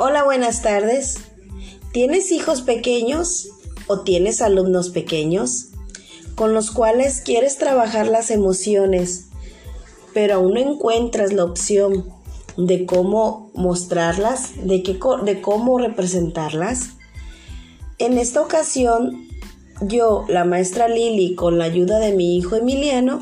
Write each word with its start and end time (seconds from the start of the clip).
Hola, 0.00 0.22
buenas 0.22 0.62
tardes. 0.62 1.16
¿Tienes 1.90 2.30
hijos 2.30 2.62
pequeños 2.62 3.48
o 3.88 4.02
tienes 4.02 4.40
alumnos 4.42 4.90
pequeños 4.90 5.70
con 6.36 6.54
los 6.54 6.70
cuales 6.70 7.20
quieres 7.20 7.58
trabajar 7.58 8.06
las 8.06 8.30
emociones, 8.30 9.26
pero 10.14 10.36
aún 10.36 10.54
no 10.54 10.60
encuentras 10.60 11.32
la 11.32 11.42
opción 11.42 12.04
de 12.56 12.86
cómo 12.86 13.50
mostrarlas, 13.54 14.52
de, 14.62 14.84
qué, 14.84 15.00
de 15.24 15.40
cómo 15.40 15.80
representarlas? 15.80 16.90
En 17.98 18.18
esta 18.18 18.40
ocasión, 18.40 19.26
yo, 19.80 20.26
la 20.28 20.44
maestra 20.44 20.86
Lili, 20.86 21.34
con 21.34 21.58
la 21.58 21.64
ayuda 21.64 21.98
de 21.98 22.12
mi 22.12 22.36
hijo 22.36 22.54
Emiliano, 22.54 23.20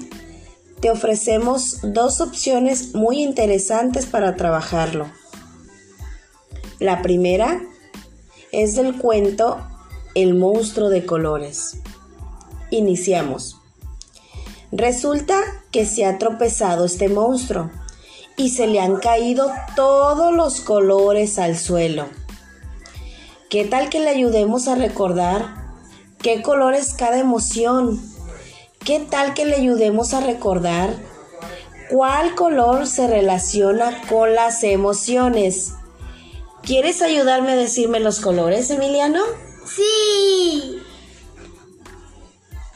te 0.81 0.91
ofrecemos 0.91 1.79
dos 1.83 2.21
opciones 2.21 2.95
muy 2.95 3.23
interesantes 3.23 4.05
para 4.05 4.37
trabajarlo. 4.37 5.07
La 6.79 7.01
primera 7.01 7.63
es 8.53 8.75
del 8.75 8.99
cuento 8.99 9.67
El 10.15 10.35
monstruo 10.35 10.91
de 10.91 11.07
colores. 11.07 11.79
Iniciamos. 12.71 13.57
Resulta 14.73 15.41
que 15.71 15.87
se 15.87 16.05
ha 16.05 16.19
tropezado 16.19 16.85
este 16.85 17.09
monstruo 17.09 17.71
y 18.37 18.51
se 18.51 18.67
le 18.67 18.81
han 18.81 18.97
caído 18.97 19.51
todos 19.75 20.35
los 20.35 20.61
colores 20.61 21.39
al 21.39 21.57
suelo. 21.57 22.09
¿Qué 23.49 23.65
tal 23.65 23.89
que 23.89 24.01
le 24.01 24.11
ayudemos 24.11 24.69
a 24.69 24.75
recordar 24.75 25.73
qué 26.21 26.43
color 26.43 26.75
es 26.75 26.93
cada 26.93 27.19
emoción? 27.19 28.03
¿Qué 28.85 29.01
tal 29.01 29.33
que 29.33 29.47
le 29.47 29.55
ayudemos 29.57 30.13
a 30.13 30.21
recordar 30.21 30.91
cuál 31.89 32.35
color 32.35 32.87
se 32.87 33.07
relaciona 33.07 34.03
con 34.11 34.35
las 34.35 34.63
emociones? 34.63 35.73
¿Quieres 36.67 37.01
ayudarme 37.01 37.53
a 37.53 37.57
decirme 37.57 38.01
los 38.01 38.19
colores, 38.19 38.69
Emiliano? 38.71 39.23
Sí. 39.65 40.83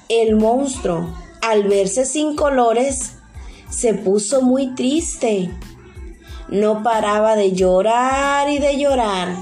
El 0.09 0.37
monstruo, 0.37 1.13
al 1.43 1.65
verse 1.65 2.07
sin 2.07 2.37
colores, 2.37 3.15
se 3.69 3.95
puso 3.95 4.43
muy 4.43 4.77
triste. 4.77 5.51
No 6.47 6.85
paraba 6.85 7.35
de 7.35 7.51
llorar 7.51 8.49
y 8.49 8.61
de 8.61 8.79
llorar. 8.79 9.35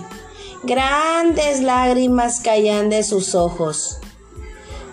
Grandes 0.63 1.61
lágrimas 1.61 2.41
caían 2.41 2.89
de 2.89 3.03
sus 3.03 3.35
ojos. 3.35 3.99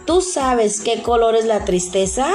¿Tú 0.06 0.20
sabes 0.20 0.82
qué 0.82 1.02
color 1.02 1.34
es 1.34 1.46
la 1.46 1.64
tristeza? 1.64 2.28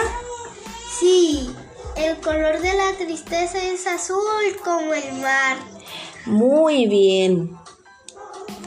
Sí, 0.99 1.55
el 1.97 2.17
color 2.21 2.61
de 2.61 2.73
la 2.73 2.95
tristeza 2.97 3.62
es 3.62 3.87
azul 3.87 4.57
como 4.65 4.95
el 4.95 5.12
mar. 5.21 5.59
Muy 6.27 6.87
bien. 6.87 7.57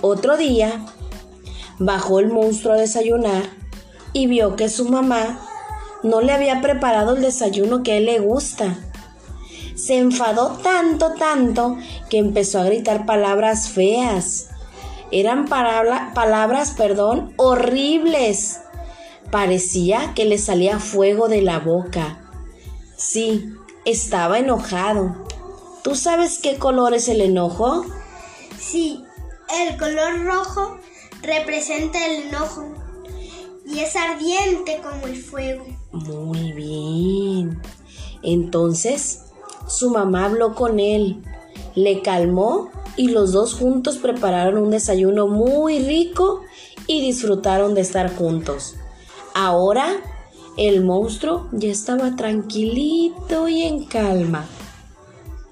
Otro 0.02 0.38
día, 0.38 0.86
bajó 1.80 2.20
el 2.20 2.28
monstruo 2.28 2.74
a 2.74 2.78
desayunar 2.78 3.44
y 4.12 4.28
vio 4.28 4.56
que 4.56 4.70
su 4.70 4.90
mamá 4.90 5.40
no 6.04 6.22
le 6.22 6.34
había 6.34 6.62
preparado 6.62 7.16
el 7.16 7.22
desayuno 7.22 7.84
que 7.84 7.94
a 7.94 7.98
él 7.98 8.06
le 8.06 8.20
gusta. 8.20 8.78
Se 9.76 9.98
enfadó 9.98 10.58
tanto, 10.64 11.14
tanto, 11.14 11.78
que 12.10 12.18
empezó 12.18 12.60
a 12.60 12.66
gritar 12.66 13.06
palabras 13.06 13.70
feas. 13.70 14.50
Eran 15.12 15.48
palabras, 15.48 16.72
perdón, 16.72 17.34
horribles. 17.38 18.62
Parecía 19.32 20.14
que 20.16 20.26
le 20.26 20.38
salía 20.38 20.80
fuego 20.80 21.28
de 21.28 21.42
la 21.42 21.60
boca. 21.60 22.20
Sí, 22.98 23.54
estaba 23.86 24.40
enojado. 24.40 25.26
¿Tú 25.84 25.96
sabes 25.96 26.40
qué 26.40 26.58
color 26.58 26.94
es 26.94 27.10
el 27.10 27.20
enojo? 27.20 27.86
Sí, 28.58 29.04
el 29.60 29.78
color 29.78 30.24
rojo 30.24 30.78
representa 31.22 32.06
el 32.06 32.28
enojo 32.28 32.74
y 33.66 33.80
es 33.80 33.96
ardiente 33.98 34.82
como 34.82 35.08
el 35.08 35.18
fuego. 35.18 35.66
Muy 35.92 36.54
bien. 36.54 37.62
Entonces, 38.22 39.24
su 39.68 39.90
mamá 39.90 40.26
habló 40.26 40.56
con 40.56 40.80
él, 40.80 41.22
le 41.76 42.02
calmó 42.02 42.70
y 42.96 43.10
los 43.10 43.34
dos 43.34 43.54
juntos 43.54 43.98
prepararon 43.98 44.58
un 44.64 44.72
desayuno 44.72 45.28
muy 45.28 45.80
rico 45.80 46.42
y 46.88 47.02
disfrutaron 47.02 47.74
de 47.74 47.82
estar 47.82 48.16
juntos. 48.16 48.76
Ahora, 49.34 49.98
el 50.56 50.84
monstruo 50.86 51.50
ya 51.52 51.70
estaba 51.70 52.16
tranquilito 52.16 53.50
y 53.50 53.64
en 53.64 53.84
calma. 53.84 54.48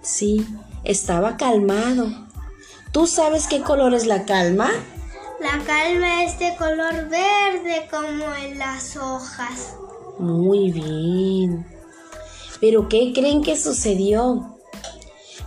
Sí, 0.02 0.46
estaba 0.84 1.38
calmado. 1.38 2.08
¿Tú 2.92 3.06
sabes 3.08 3.48
qué 3.48 3.62
color 3.62 3.94
es 3.94 4.08
la 4.08 4.26
calma? 4.26 4.70
La 5.40 5.64
calma 5.64 6.24
es 6.24 6.40
de 6.40 6.56
color 6.56 7.08
verde 7.10 7.88
como 7.90 8.34
en 8.36 8.58
las 8.58 8.98
hojas. 8.98 9.76
Muy 10.18 10.72
bien. 10.72 11.66
¿Pero 12.60 12.90
qué 12.90 13.12
creen 13.14 13.44
que 13.44 13.58
sucedió? 13.58 14.58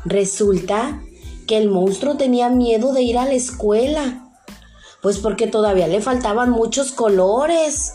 Resulta 0.04 1.00
que 1.46 1.58
el 1.58 1.68
monstruo 1.68 2.16
tenía 2.16 2.48
miedo 2.48 2.92
de 2.92 3.02
ir 3.02 3.18
a 3.18 3.26
la 3.26 3.34
escuela, 3.34 4.30
pues 5.02 5.18
porque 5.18 5.46
todavía 5.46 5.86
le 5.86 6.00
faltaban 6.00 6.50
muchos 6.50 6.92
colores. 6.92 7.94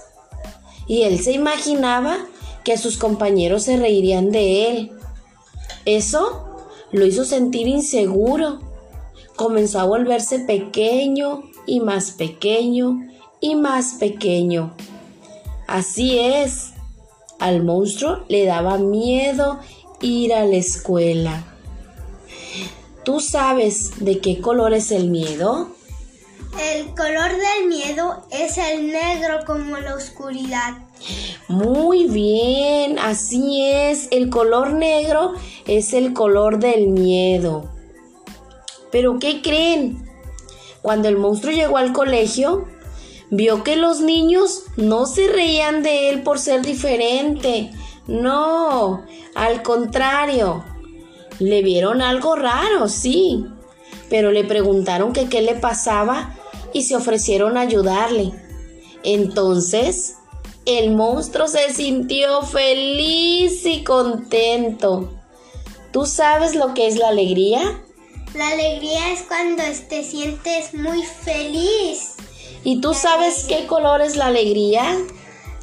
Y 0.87 1.03
él 1.03 1.21
se 1.21 1.31
imaginaba 1.31 2.17
que 2.63 2.77
sus 2.77 2.97
compañeros 2.97 3.63
se 3.63 3.77
reirían 3.77 4.31
de 4.31 4.69
él. 4.69 4.91
Eso 5.85 6.48
lo 6.91 7.05
hizo 7.05 7.25
sentir 7.25 7.67
inseguro. 7.67 8.59
Comenzó 9.35 9.79
a 9.79 9.85
volverse 9.85 10.39
pequeño 10.39 11.44
y 11.66 11.79
más 11.79 12.11
pequeño 12.11 13.07
y 13.39 13.55
más 13.55 13.95
pequeño. 14.00 14.73
Así 15.67 16.17
es, 16.19 16.72
al 17.39 17.63
monstruo 17.63 18.25
le 18.27 18.45
daba 18.45 18.77
miedo 18.77 19.59
ir 20.01 20.33
a 20.33 20.45
la 20.45 20.57
escuela. 20.57 21.44
¿Tú 23.03 23.19
sabes 23.19 24.03
de 24.03 24.19
qué 24.19 24.41
color 24.41 24.73
es 24.73 24.91
el 24.91 25.09
miedo? 25.09 25.69
El 26.59 26.88
color 26.95 27.31
del 27.31 27.67
miedo 27.67 28.25
es 28.31 28.57
el 28.57 28.91
negro 28.91 29.45
como 29.45 29.77
la 29.77 29.95
oscuridad. 29.95 30.88
Muy 31.47 32.05
bien, 32.05 32.99
así 32.99 33.61
es. 33.63 34.07
El 34.11 34.29
color 34.29 34.73
negro 34.73 35.33
es 35.65 35.93
el 35.93 36.13
color 36.13 36.59
del 36.59 36.89
miedo. 36.89 37.69
Pero 38.91 39.19
¿qué 39.19 39.41
creen? 39.41 40.07
Cuando 40.81 41.07
el 41.09 41.17
monstruo 41.17 41.53
llegó 41.53 41.77
al 41.77 41.93
colegio, 41.93 42.65
vio 43.29 43.63
que 43.63 43.75
los 43.75 44.01
niños 44.01 44.63
no 44.77 45.05
se 45.05 45.27
reían 45.27 45.83
de 45.83 46.09
él 46.09 46.23
por 46.23 46.39
ser 46.39 46.61
diferente. 46.61 47.71
No, 48.07 49.05
al 49.35 49.61
contrario. 49.63 50.63
Le 51.39 51.61
vieron 51.61 52.01
algo 52.01 52.35
raro, 52.35 52.89
sí, 52.89 53.45
pero 54.09 54.31
le 54.31 54.43
preguntaron 54.43 55.13
qué 55.13 55.41
le 55.41 55.55
pasaba 55.55 56.35
y 56.73 56.83
se 56.83 56.95
ofrecieron 56.95 57.57
a 57.57 57.61
ayudarle. 57.61 58.33
Entonces, 59.03 60.19
el 60.65 60.91
monstruo 60.91 61.47
se 61.47 61.73
sintió 61.73 62.41
feliz 62.43 63.65
y 63.65 63.83
contento. 63.83 65.13
¿Tú 65.91 66.05
sabes 66.05 66.55
lo 66.55 66.73
que 66.73 66.87
es 66.87 66.97
la 66.97 67.09
alegría? 67.09 67.81
La 68.35 68.49
alegría 68.49 69.11
es 69.11 69.23
cuando 69.23 69.63
te 69.89 70.03
sientes 70.03 70.73
muy 70.73 71.03
feliz. 71.03 72.15
¿Y 72.63 72.79
tú 72.81 72.93
sabes 72.93 73.45
qué 73.47 73.65
color 73.65 74.01
es 74.01 74.15
la 74.15 74.27
alegría? 74.27 74.83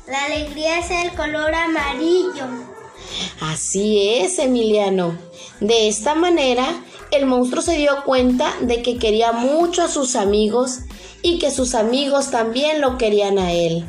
La 0.08 0.24
alegría 0.24 0.80
es 0.80 0.90
el 0.90 1.14
color 1.14 1.54
amarillo. 1.54 2.46
Así 3.40 4.18
es, 4.18 4.38
Emiliano. 4.38 5.16
De 5.60 5.88
esta 5.88 6.14
manera, 6.14 6.66
el 7.10 7.26
monstruo 7.26 7.62
se 7.62 7.76
dio 7.76 8.04
cuenta 8.04 8.52
de 8.62 8.82
que 8.82 8.98
quería 8.98 9.32
mucho 9.32 9.82
a 9.82 9.88
sus 9.88 10.16
amigos 10.16 10.80
y 11.22 11.38
que 11.38 11.50
sus 11.50 11.74
amigos 11.74 12.30
también 12.30 12.80
lo 12.80 12.98
querían 12.98 13.38
a 13.38 13.52
él. 13.52 13.84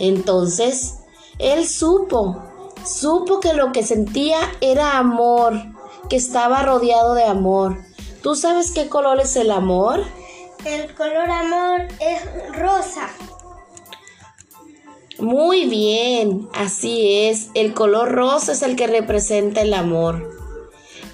Entonces, 0.00 0.96
él 1.38 1.68
supo, 1.68 2.42
supo 2.84 3.38
que 3.38 3.52
lo 3.52 3.70
que 3.70 3.84
sentía 3.84 4.38
era 4.60 4.98
amor, 4.98 5.54
que 6.08 6.16
estaba 6.16 6.62
rodeado 6.62 7.14
de 7.14 7.24
amor. 7.24 7.76
¿Tú 8.22 8.34
sabes 8.34 8.72
qué 8.72 8.88
color 8.88 9.20
es 9.20 9.36
el 9.36 9.50
amor? 9.50 10.02
El 10.64 10.94
color 10.94 11.30
amor 11.30 11.82
es 12.00 12.56
rosa. 12.58 13.10
Muy 15.18 15.66
bien, 15.66 16.48
así 16.54 17.26
es. 17.28 17.50
El 17.54 17.74
color 17.74 18.12
rosa 18.12 18.52
es 18.52 18.62
el 18.62 18.76
que 18.76 18.86
representa 18.86 19.60
el 19.60 19.74
amor. 19.74 20.30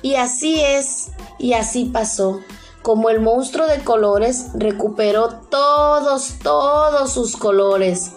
Y 0.02 0.14
así 0.14 0.60
es, 0.60 1.10
y 1.38 1.54
así 1.54 1.86
pasó. 1.86 2.40
Como 2.82 3.10
el 3.10 3.20
monstruo 3.20 3.66
de 3.66 3.82
colores 3.82 4.46
recuperó 4.54 5.40
todos, 5.50 6.34
todos 6.40 7.12
sus 7.12 7.36
colores. 7.36 8.12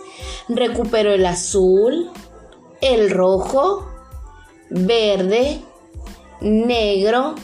Recuperó 0.49 1.13
el 1.13 1.25
azul, 1.25 2.11
el 2.81 3.09
rojo, 3.11 3.87
verde, 4.69 5.61
negro, 6.41 7.35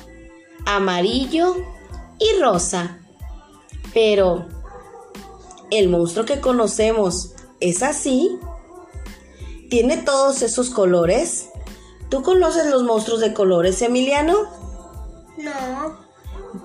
amarillo 0.65 1.55
y 2.19 2.41
rosa. 2.41 2.99
Pero, 3.93 4.45
¿el 5.71 5.89
monstruo 5.89 6.25
que 6.25 6.41
conocemos 6.41 7.33
es 7.59 7.83
así? 7.83 8.37
¿Tiene 9.69 9.97
todos 9.97 10.41
esos 10.41 10.69
colores? 10.69 11.49
¿Tú 12.09 12.21
conoces 12.23 12.67
los 12.67 12.83
monstruos 12.83 13.19
de 13.19 13.33
colores, 13.33 13.81
Emiliano? 13.81 14.35
No. 15.37 16.05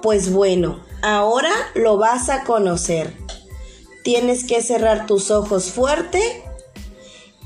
Pues 0.02 0.32
bueno, 0.32 0.80
ahora 1.02 1.50
lo 1.74 1.96
vas 1.96 2.28
a 2.30 2.44
conocer. 2.44 3.16
Tienes 4.02 4.44
que 4.44 4.62
cerrar 4.62 5.06
tus 5.06 5.30
ojos 5.30 5.70
fuerte 5.70 6.42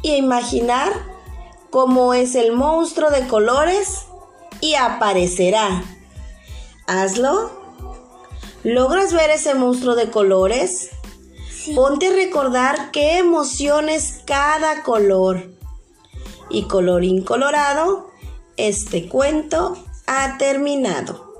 y 0.03 0.15
imaginar 0.15 0.93
cómo 1.71 2.15
es 2.15 2.35
el 2.35 2.53
monstruo 2.53 3.11
de 3.11 3.27
colores 3.27 4.07
y 4.61 4.75
aparecerá. 4.75 5.83
Hazlo. 6.87 7.51
¿Logras 8.63 9.13
ver 9.13 9.31
ese 9.31 9.55
monstruo 9.55 9.95
de 9.95 10.11
colores? 10.11 10.91
Ponte 11.75 12.09
a 12.09 12.13
recordar 12.13 12.91
qué 12.93 13.19
emociones 13.19 14.21
cada 14.27 14.83
color. 14.83 15.51
Y 16.51 16.69
colorín 16.69 17.25
colorado, 17.25 18.11
este 18.57 19.09
cuento 19.09 19.77
ha 20.07 20.39
terminado. 20.39 21.33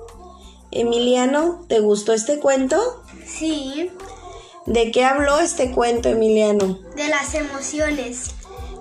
Emiliano, 0.71 1.63
¿te 1.69 1.79
gustó 1.79 2.13
este 2.13 2.39
cuento? 2.39 3.03
Sí. 3.25 3.91
¿De 4.65 4.91
qué 4.91 5.05
habló 5.05 5.39
este 5.39 5.71
cuento, 5.71 6.09
Emiliano? 6.09 6.79
De 6.95 7.07
las 7.07 7.35
emociones. 7.35 8.31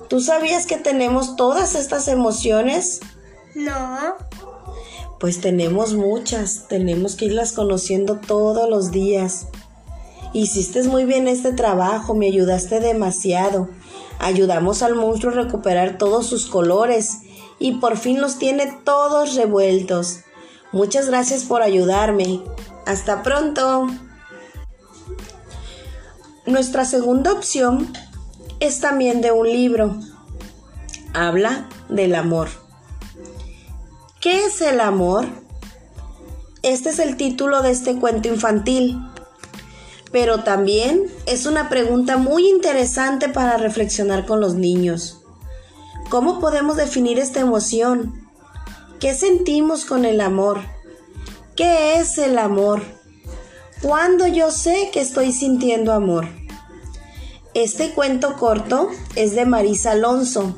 ¿Tú 0.09 0.21
sabías 0.21 0.67
que 0.67 0.77
tenemos 0.79 1.37
todas 1.37 1.75
estas 1.75 2.09
emociones? 2.09 3.01
No. 3.55 4.17
Pues 5.21 5.41
tenemos 5.41 5.95
muchas, 5.95 6.69
tenemos 6.69 7.17
que 7.17 7.27
irlas 7.27 7.53
conociendo 7.53 8.19
todos 8.19 8.69
los 8.69 8.93
días. 8.93 9.49
Hiciste 10.33 10.83
muy 10.85 11.05
bien 11.05 11.29
este 11.29 11.53
trabajo, 11.53 12.15
me 12.15 12.27
ayudaste 12.27 12.81
demasiado. 12.81 13.69
Ayudamos 14.19 14.83
al 14.83 14.95
monstruo 14.95 15.33
a 15.33 15.37
recuperar 15.37 15.99
todos 15.99 16.27
sus 16.27 16.47
colores 16.47 17.19
y 17.59 17.73
por 17.73 17.99
fin 17.99 18.21
los 18.21 18.39
tiene 18.39 18.75
todos 18.85 19.35
revueltos. 19.35 20.21
Muchas 20.73 21.09
gracias 21.09 21.45
por 21.45 21.63
ayudarme. 21.63 22.43
Hasta 22.87 23.23
pronto. 23.23 23.87
Nuestra 26.47 26.85
segunda 26.85 27.33
opción 27.33 27.93
es 28.61 28.81
también 28.81 29.21
de 29.21 29.33
un 29.33 29.47
libro. 29.47 29.99
Habla 31.13 31.69
del 31.89 32.15
amor. 32.15 32.49
¿Qué 34.21 34.45
es 34.45 34.61
el 34.61 34.81
amor? 34.81 35.27
Este 36.63 36.91
es 36.91 36.99
el 36.99 37.17
título 37.17 37.63
de 37.63 37.71
este 37.71 37.97
cuento 37.97 38.29
infantil 38.29 38.99
pero 40.15 40.45
también 40.45 41.07
es 41.27 41.45
una 41.45 41.69
pregunta 41.69 42.19
muy 42.19 42.49
interesante 42.49 43.29
para 43.29 43.57
reflexionar 43.57 44.27
con 44.27 44.41
los 44.41 44.55
niños. 44.55 45.25
¿Cómo 46.09 46.39
podemos 46.39 46.77
definir 46.77 47.19
esta 47.19 47.41
emoción? 47.41 48.25
¿Qué 49.01 49.13
sentimos 49.13 49.85
con 49.85 50.05
el 50.05 50.21
amor? 50.21 50.61
¿Qué 51.57 51.97
es 51.97 52.17
el 52.19 52.39
amor? 52.39 52.83
¿Cuándo 53.85 54.27
yo 54.27 54.51
sé 54.51 54.89
que 54.95 55.03
estoy 55.03 55.31
sintiendo 55.31 55.93
amor? 55.93 56.27
Este 57.53 57.93
cuento 57.93 58.37
corto 58.37 58.89
es 59.15 59.35
de 59.35 59.45
Marisa 59.45 59.91
Alonso 59.91 60.57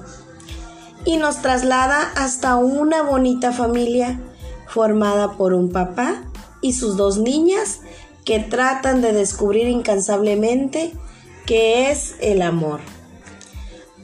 y 1.04 1.16
nos 1.16 1.42
traslada 1.42 2.12
hasta 2.14 2.54
una 2.54 3.02
bonita 3.02 3.50
familia 3.50 4.20
formada 4.68 5.32
por 5.32 5.54
un 5.54 5.72
papá 5.72 6.22
y 6.60 6.74
sus 6.74 6.96
dos 6.96 7.18
niñas 7.18 7.80
que 8.24 8.38
tratan 8.38 9.02
de 9.02 9.12
descubrir 9.12 9.66
incansablemente 9.66 10.92
qué 11.46 11.90
es 11.90 12.14
el 12.20 12.42
amor. 12.42 12.78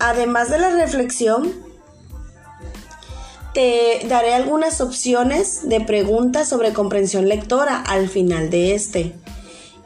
Además 0.01 0.51
de 0.51 0.59
la 0.59 0.71
reflexión, 0.71 1.53
te 3.55 4.07
daré 4.09 4.35
algunas 4.35 4.81
opciones 4.81 5.69
de 5.69 5.81
preguntas 5.81 6.49
sobre 6.49 6.73
comprensión 6.73 7.29
lectora 7.29 7.77
al 7.77 8.09
final 8.09 8.51
de 8.51 8.75
este. 8.75 9.15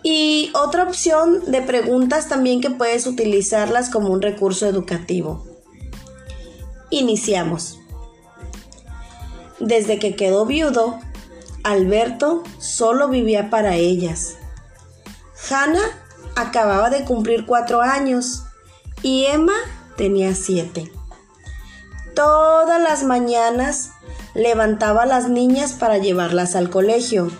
Y 0.03 0.51
otra 0.55 0.85
opción 0.85 1.51
de 1.51 1.63
preguntas 1.63 2.29
también 2.29 2.61
que 2.61 2.71
puedes 2.71 3.07
utilizarlas 3.07 3.91
como 3.91 4.11
un 4.11 4.23
recurso 4.23 4.67
educativo. 4.67 5.45
Iniciamos. 6.91 7.81
Desde 9.59 9.99
que 9.99 10.15
quedó 10.15 10.47
viudo, 10.47 11.01
Alberto 11.65 12.45
solo 12.59 13.09
vivía 13.09 13.51
para 13.51 13.75
ellas. 13.75 14.37
Hannah 15.51 16.07
acababa 16.37 16.91
de 16.91 17.05
cumplir 17.05 17.47
cuatro 17.47 17.81
años 17.81 18.45
y 19.03 19.25
Emma 19.25 19.57
tenía 19.97 20.35
siete. 20.35 20.93
Todas 22.17 22.81
las 22.81 23.05
mañanas 23.05 23.91
levantaba 24.33 25.03
a 25.03 25.07
las 25.07 25.29
niñas 25.29 25.75
para 25.75 25.99
llevarlas 25.99 26.57
al 26.57 26.71
colegio, 26.71 27.31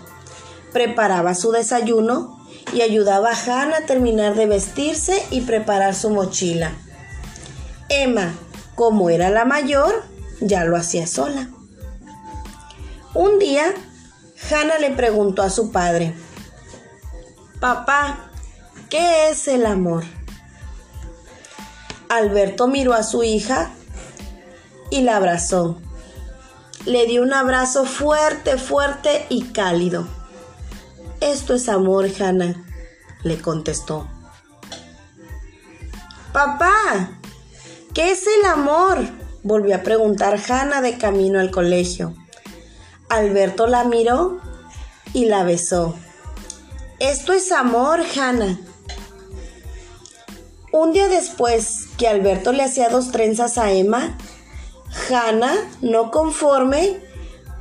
preparaba 0.71 1.33
su 1.33 1.51
desayuno 1.51 2.39
y 2.71 2.81
ayudaba 2.81 3.31
a 3.31 3.35
Hannah 3.35 3.77
a 3.77 3.85
terminar 3.87 4.35
de 4.35 4.45
vestirse 4.45 5.25
y 5.31 5.41
preparar 5.41 5.95
su 5.95 6.11
mochila. 6.11 6.73
Emma, 7.89 8.35
como 8.75 9.09
era 9.09 9.31
la 9.31 9.45
mayor, 9.45 10.03
ya 10.41 10.63
lo 10.63 10.77
hacía 10.77 11.07
sola. 11.07 11.49
Un 13.15 13.39
día 13.39 13.73
Hannah 14.51 14.77
le 14.77 14.91
preguntó 14.91 15.41
a 15.41 15.49
su 15.49 15.71
padre, 15.71 16.13
Papá, 17.59 18.29
¿qué 18.91 19.29
es 19.29 19.47
el 19.47 19.65
amor? 19.65 20.03
Alberto 22.09 22.67
miró 22.67 22.93
a 22.93 23.01
su 23.01 23.23
hija 23.23 23.71
y 24.89 25.01
la 25.01 25.17
abrazó. 25.17 25.77
Le 26.85 27.05
dio 27.05 27.21
un 27.21 27.33
abrazo 27.33 27.85
fuerte, 27.85 28.57
fuerte 28.57 29.25
y 29.29 29.43
cálido. 29.45 30.07
Esto 31.19 31.55
es 31.55 31.67
amor, 31.67 32.07
Hannah, 32.19 32.55
le 33.23 33.41
contestó. 33.41 34.07
Papá, 36.31 37.19
¿qué 37.93 38.11
es 38.11 38.23
el 38.27 38.45
amor? 38.45 38.99
volvió 39.43 39.75
a 39.75 39.83
preguntar 39.83 40.39
Hannah 40.47 40.81
de 40.81 40.97
camino 40.97 41.39
al 41.39 41.51
colegio. 41.51 42.13
Alberto 43.09 43.65
la 43.65 43.85
miró 43.85 44.39
y 45.13 45.25
la 45.25 45.43
besó. 45.43 45.95
Esto 46.99 47.33
es 47.33 47.51
amor, 47.51 48.01
Hannah. 48.15 48.59
Un 50.71 50.91
día 50.91 51.07
después 51.07 51.87
que 51.97 52.07
Alberto 52.07 52.51
le 52.51 52.63
hacía 52.63 52.89
dos 52.89 53.11
trenzas 53.11 53.57
a 53.57 53.71
Emma, 53.71 54.17
Hannah, 55.09 55.55
no 55.81 56.11
conforme, 56.11 56.99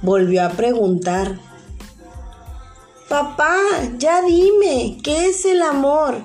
volvió 0.02 0.44
a 0.44 0.50
preguntar. 0.50 1.38
Papá, 3.08 3.56
ya 3.98 4.22
dime, 4.22 4.98
¿qué 5.02 5.26
es 5.26 5.44
el 5.44 5.62
amor? 5.62 6.24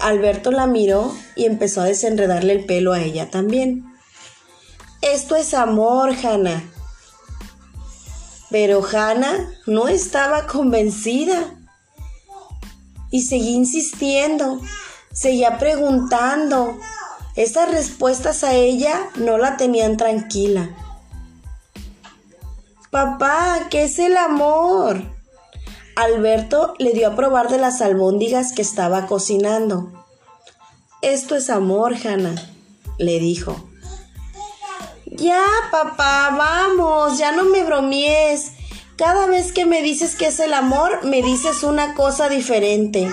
Alberto 0.00 0.50
la 0.50 0.66
miró 0.66 1.14
y 1.36 1.46
empezó 1.46 1.80
a 1.80 1.84
desenredarle 1.84 2.54
el 2.54 2.64
pelo 2.64 2.92
a 2.92 3.00
ella 3.00 3.30
también. 3.30 3.84
Esto 5.00 5.36
es 5.36 5.54
amor, 5.54 6.14
Hannah. 6.22 6.62
Pero 8.50 8.84
Hannah 8.84 9.50
no 9.66 9.88
estaba 9.88 10.46
convencida. 10.46 11.54
Y 13.10 13.22
seguía 13.22 13.52
insistiendo, 13.52 14.60
seguía 15.12 15.58
preguntando. 15.58 16.78
Esas 17.34 17.70
respuestas 17.70 18.44
a 18.44 18.54
ella 18.54 19.08
no 19.16 19.38
la 19.38 19.56
tenían 19.56 19.96
tranquila. 19.96 20.70
Papá, 22.90 23.68
¿qué 23.70 23.84
es 23.84 23.98
el 23.98 24.18
amor? 24.18 25.02
Alberto 25.96 26.74
le 26.78 26.92
dio 26.92 27.08
a 27.08 27.16
probar 27.16 27.48
de 27.48 27.58
las 27.58 27.80
albóndigas 27.80 28.52
que 28.52 28.60
estaba 28.60 29.06
cocinando. 29.06 29.90
Esto 31.00 31.34
es 31.34 31.48
amor, 31.48 31.94
Hannah, 31.96 32.34
le 32.98 33.18
dijo. 33.18 33.56
Ya, 35.06 35.44
papá, 35.70 36.34
vamos, 36.36 37.18
ya 37.18 37.32
no 37.32 37.44
me 37.44 37.64
bromies. 37.64 38.52
Cada 38.96 39.26
vez 39.26 39.52
que 39.52 39.64
me 39.64 39.82
dices 39.82 40.14
que 40.14 40.26
es 40.26 40.38
el 40.38 40.52
amor, 40.52 41.04
me 41.04 41.22
dices 41.22 41.62
una 41.62 41.94
cosa 41.94 42.28
diferente. 42.28 43.10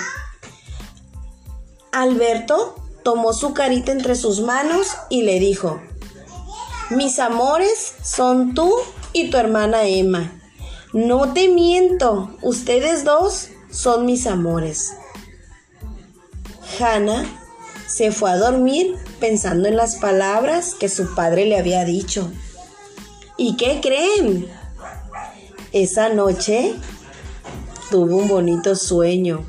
Alberto 1.92 2.76
tomó 3.04 3.34
su 3.34 3.54
carita 3.54 3.92
entre 3.92 4.16
sus 4.16 4.42
manos 4.42 4.88
y 5.10 5.24
le 5.24 5.40
dijo, 5.40 5.82
mis 6.90 7.20
amores 7.20 7.94
son 8.04 8.54
tú 8.54 8.74
y 9.14 9.30
tu 9.30 9.38
hermana 9.38 9.84
Emma. 9.84 10.32
No 10.92 11.34
te 11.34 11.50
miento, 11.50 12.36
ustedes 12.42 13.04
dos 13.04 13.50
son 13.70 14.06
mis 14.06 14.26
amores. 14.26 14.94
Hannah 16.80 17.26
se 17.88 18.12
fue 18.12 18.32
a 18.32 18.38
dormir 18.38 18.96
pensando 19.20 19.68
en 19.68 19.78
las 19.78 19.98
palabras 19.98 20.74
que 20.74 20.90
su 20.90 21.14
padre 21.14 21.46
le 21.46 21.58
había 21.58 21.86
dicho. 21.86 22.32
¿Y 23.38 23.56
qué 23.56 23.80
creen? 23.82 24.48
Esa 25.72 26.10
noche 26.10 26.76
tuvo 27.92 28.18
un 28.18 28.28
bonito 28.28 28.76
sueño. 28.76 29.46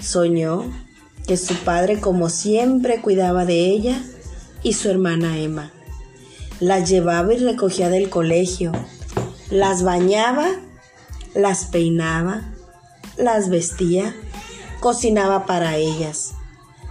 Soñó 0.00 0.64
que 1.28 1.36
su 1.36 1.54
padre 1.56 2.00
como 2.00 2.30
siempre 2.30 3.02
cuidaba 3.02 3.44
de 3.44 3.66
ella 3.66 4.02
y 4.62 4.72
su 4.72 4.88
hermana 4.88 5.36
Emma. 5.38 5.70
Las 6.58 6.88
llevaba 6.88 7.34
y 7.34 7.36
recogía 7.36 7.90
del 7.90 8.08
colegio, 8.08 8.72
las 9.50 9.82
bañaba, 9.82 10.48
las 11.34 11.66
peinaba, 11.66 12.54
las 13.18 13.50
vestía, 13.50 14.16
cocinaba 14.80 15.44
para 15.44 15.76
ellas. 15.76 16.32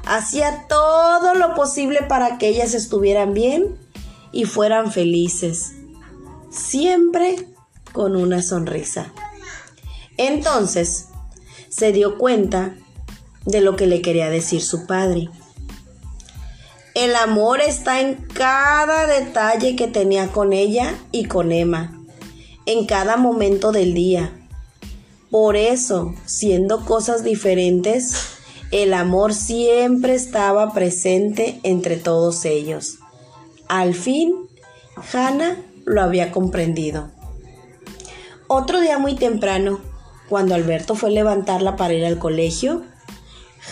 Hacía 0.05 0.67
todo 0.69 1.33
lo 1.33 1.55
posible 1.55 2.03
para 2.07 2.37
que 2.37 2.49
ellas 2.49 2.75
estuvieran 2.75 3.33
bien 3.33 3.75
y 4.31 4.45
fueran 4.45 4.91
felices, 4.91 5.73
siempre 6.51 7.47
con 7.91 8.15
una 8.15 8.43
sonrisa. 8.43 9.11
Entonces 10.15 11.07
se 11.69 11.91
dio 11.91 12.19
cuenta 12.19 12.75
de 13.47 13.61
lo 13.61 13.75
que 13.75 13.87
le 13.87 14.01
quería 14.01 14.29
decir 14.29 14.61
su 14.61 14.85
padre. 14.85 15.29
El 16.93 17.15
amor 17.15 17.61
está 17.61 18.01
en 18.01 18.15
cada 18.15 19.07
detalle 19.07 19.75
que 19.75 19.87
tenía 19.87 20.27
con 20.27 20.51
ella 20.51 20.93
y 21.11 21.25
con 21.25 21.51
Emma, 21.51 21.97
en 22.65 22.85
cada 22.85 23.17
momento 23.17 23.71
del 23.71 23.93
día. 23.93 24.31
Por 25.31 25.55
eso, 25.55 26.13
siendo 26.25 26.83
cosas 26.85 27.23
diferentes, 27.23 28.15
el 28.71 28.93
amor 28.93 29.33
siempre 29.33 30.13
estaba 30.13 30.73
presente 30.73 31.59
entre 31.63 31.95
todos 31.95 32.43
ellos. 32.45 32.97
Al 33.69 33.93
fin, 33.93 34.33
Hannah 35.13 35.57
lo 35.85 36.01
había 36.01 36.31
comprendido. 36.31 37.11
Otro 38.47 38.81
día 38.81 38.97
muy 38.97 39.15
temprano, 39.15 39.79
cuando 40.27 40.55
Alberto 40.55 40.95
fue 40.95 41.09
a 41.09 41.13
levantarla 41.13 41.75
para 41.77 41.93
ir 41.93 42.05
al 42.05 42.17
colegio, 42.17 42.83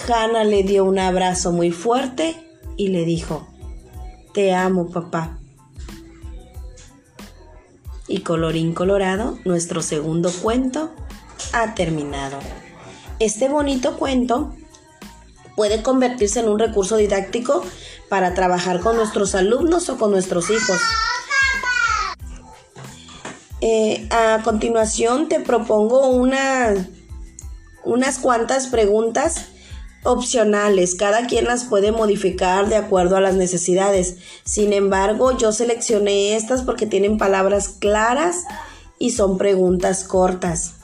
Hannah 0.08 0.44
le 0.44 0.64
dio 0.64 0.84
un 0.86 1.00
abrazo 1.00 1.52
muy 1.52 1.72
fuerte 1.72 2.36
y 2.78 2.90
le 2.90 3.06
dijo, 3.06 3.48
Te 4.34 4.54
amo, 4.54 4.90
papá. 4.90 5.40
Y 8.08 8.20
colorín 8.20 8.74
colorado, 8.74 9.40
nuestro 9.46 9.82
segundo 9.82 10.32
cuento 10.32 10.92
ha 11.54 11.74
terminado. 11.74 12.38
Este 13.20 13.50
bonito 13.50 13.98
cuento 13.98 14.54
puede 15.56 15.82
convertirse 15.82 16.42
en 16.42 16.50
un 16.50 16.60
recurso 16.60 16.98
didáctico 16.98 17.64
para 18.10 18.34
trabajar 18.34 18.82
con 18.82 18.98
nuestros 18.98 19.34
alumnos 19.34 19.90
o 19.90 19.98
con 19.98 20.12
nuestros 20.12 20.50
hijos. 20.52 20.80
Eh, 23.62 24.08
a 24.12 24.42
continuación 24.44 25.28
te 25.28 25.40
propongo 25.40 26.08
una, 26.10 26.76
unas 27.84 28.20
cuantas 28.20 28.68
preguntas 28.68 29.48
opcionales. 30.06 30.96
Cada 30.96 31.28
quien 31.28 31.46
las 31.46 31.66
puede 31.66 31.92
modificar 31.92 32.70
de 32.70 32.78
acuerdo 32.78 33.18
a 33.18 33.22
las 33.22 33.36
necesidades. 33.36 34.18
Sin 34.44 34.72
embargo, 34.72 35.38
yo 35.38 35.52
seleccioné 35.52 36.36
estas 36.36 36.62
porque 36.62 36.86
tienen 36.86 37.18
palabras 37.18 37.70
claras 37.70 38.46
y 39.00 39.12
son 39.12 39.38
preguntas 39.38 40.04
cortas. 40.04 40.76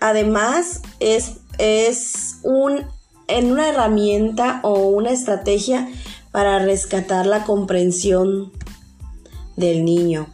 Además, 0.00 0.82
es, 1.00 1.34
es 1.58 2.36
un, 2.42 2.86
en 3.26 3.52
una 3.52 3.68
herramienta 3.68 4.60
o 4.62 4.88
una 4.88 5.10
estrategia 5.10 5.88
para 6.32 6.58
rescatar 6.58 7.26
la 7.26 7.44
comprensión 7.44 8.52
del 9.56 9.84
niño. 9.84 10.28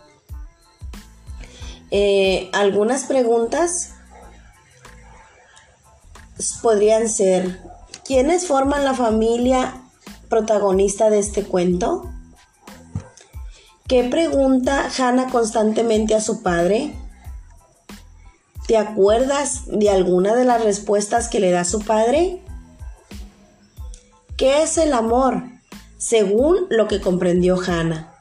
Eh, 1.90 2.50
algunas 2.52 3.04
preguntas 3.04 3.94
podrían 6.62 7.08
ser, 7.08 7.60
¿quiénes 8.04 8.46
forman 8.46 8.84
la 8.84 8.94
familia 8.94 9.82
protagonista 10.28 11.10
de 11.10 11.18
este 11.18 11.44
cuento? 11.44 12.10
¿Qué 13.88 14.04
pregunta 14.04 14.88
Hannah 14.96 15.30
constantemente 15.30 16.14
a 16.14 16.20
su 16.20 16.42
padre? 16.42 16.94
¿Te 18.66 18.78
acuerdas 18.78 19.64
de 19.66 19.90
alguna 19.90 20.34
de 20.34 20.44
las 20.44 20.64
respuestas 20.64 21.28
que 21.28 21.40
le 21.40 21.50
da 21.50 21.64
su 21.64 21.80
padre? 21.80 22.42
¿Qué 24.36 24.62
es 24.62 24.78
el 24.78 24.92
amor? 24.94 25.42
Según 25.98 26.66
lo 26.70 26.88
que 26.88 27.00
comprendió 27.00 27.58
Hannah. 27.60 28.12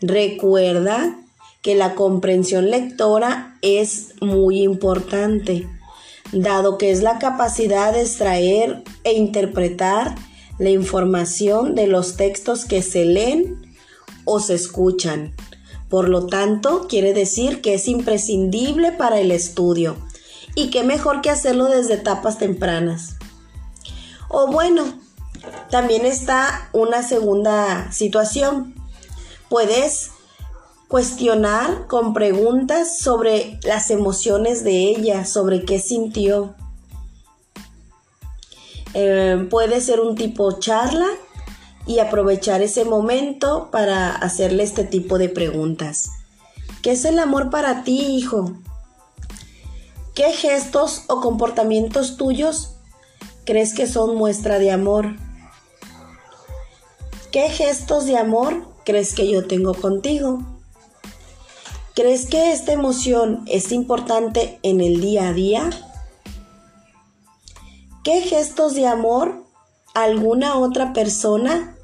Recuerda 0.00 1.16
que 1.62 1.74
la 1.74 1.94
comprensión 1.94 2.70
lectora 2.70 3.56
es 3.62 4.14
muy 4.20 4.60
importante, 4.60 5.66
dado 6.32 6.78
que 6.78 6.90
es 6.90 7.02
la 7.02 7.18
capacidad 7.18 7.92
de 7.92 8.02
extraer 8.02 8.82
e 9.04 9.12
interpretar 9.12 10.14
la 10.58 10.70
información 10.70 11.74
de 11.74 11.86
los 11.86 12.16
textos 12.16 12.64
que 12.64 12.82
se 12.82 13.04
leen 13.04 13.76
o 14.24 14.40
se 14.40 14.54
escuchan. 14.54 15.34
Por 15.88 16.08
lo 16.08 16.26
tanto, 16.26 16.86
quiere 16.88 17.12
decir 17.12 17.60
que 17.60 17.74
es 17.74 17.88
imprescindible 17.88 18.92
para 18.92 19.20
el 19.20 19.30
estudio 19.30 19.96
y 20.54 20.70
qué 20.70 20.82
mejor 20.82 21.20
que 21.20 21.30
hacerlo 21.30 21.66
desde 21.66 21.94
etapas 21.94 22.38
tempranas. 22.38 23.16
O 24.28 24.48
bueno, 24.48 24.98
también 25.70 26.06
está 26.06 26.68
una 26.72 27.02
segunda 27.02 27.92
situación. 27.92 28.74
Puedes 29.48 30.10
cuestionar 30.94 31.88
con 31.88 32.14
preguntas 32.14 32.98
sobre 32.98 33.58
las 33.64 33.90
emociones 33.90 34.62
de 34.62 34.90
ella, 34.90 35.24
sobre 35.24 35.64
qué 35.64 35.80
sintió. 35.80 36.54
Eh, 38.94 39.44
puede 39.50 39.80
ser 39.80 39.98
un 39.98 40.14
tipo 40.14 40.60
charla 40.60 41.08
y 41.84 41.98
aprovechar 41.98 42.62
ese 42.62 42.84
momento 42.84 43.70
para 43.72 44.14
hacerle 44.14 44.62
este 44.62 44.84
tipo 44.84 45.18
de 45.18 45.28
preguntas. 45.28 46.10
¿Qué 46.80 46.92
es 46.92 47.04
el 47.04 47.18
amor 47.18 47.50
para 47.50 47.82
ti, 47.82 47.98
hijo? 48.16 48.52
¿Qué 50.14 50.30
gestos 50.30 51.02
o 51.08 51.20
comportamientos 51.20 52.16
tuyos 52.16 52.76
crees 53.44 53.74
que 53.74 53.88
son 53.88 54.14
muestra 54.14 54.60
de 54.60 54.70
amor? 54.70 55.16
¿Qué 57.32 57.48
gestos 57.48 58.04
de 58.04 58.16
amor 58.16 58.64
crees 58.84 59.12
que 59.12 59.28
yo 59.28 59.48
tengo 59.48 59.74
contigo? 59.74 60.53
¿Crees 61.94 62.26
que 62.26 62.52
esta 62.52 62.72
emoción 62.72 63.44
es 63.46 63.70
importante 63.70 64.58
en 64.64 64.80
el 64.80 65.00
día 65.00 65.28
a 65.28 65.32
día? 65.32 65.70
¿Qué 68.02 68.20
gestos 68.22 68.74
de 68.74 68.88
amor 68.88 69.44
alguna 69.94 70.56
otra 70.56 70.92
persona 70.92 71.76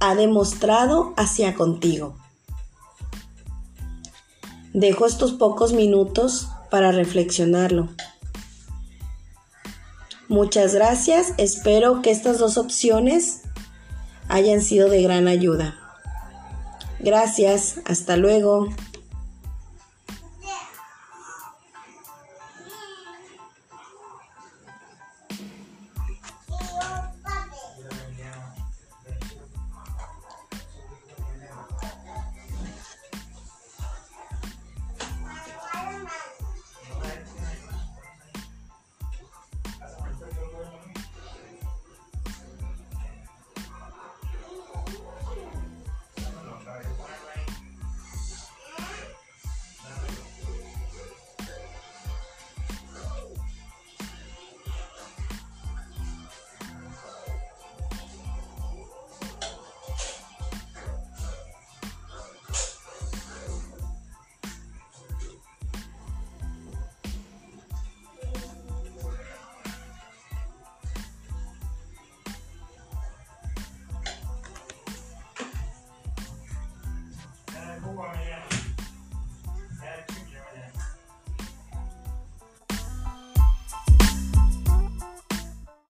ha 0.00 0.14
demostrado 0.14 1.12
hacia 1.18 1.54
contigo? 1.54 2.16
Dejo 4.72 5.04
estos 5.04 5.32
pocos 5.32 5.74
minutos 5.74 6.48
para 6.70 6.90
reflexionarlo. 6.90 7.90
Muchas 10.28 10.74
gracias, 10.74 11.34
espero 11.36 12.00
que 12.00 12.10
estas 12.10 12.38
dos 12.38 12.56
opciones 12.56 13.42
hayan 14.28 14.62
sido 14.62 14.88
de 14.88 15.02
gran 15.02 15.28
ayuda. 15.28 15.78
Gracias, 17.00 17.80
hasta 17.84 18.16
luego. 18.16 18.68